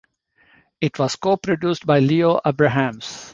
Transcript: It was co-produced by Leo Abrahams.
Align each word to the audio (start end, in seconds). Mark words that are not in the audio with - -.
It 0.81 0.97
was 0.97 1.15
co-produced 1.15 1.85
by 1.85 1.99
Leo 1.99 2.41
Abrahams. 2.43 3.29